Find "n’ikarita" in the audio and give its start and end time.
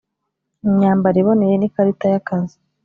1.57-2.05